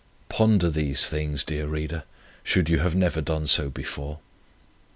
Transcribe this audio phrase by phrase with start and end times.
[0.29, 2.05] Ponder these things, dear reader,
[2.43, 4.17] should you have never done so before.